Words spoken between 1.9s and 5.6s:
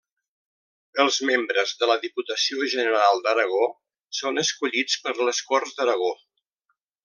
la Diputació General d'Aragó són escollits per les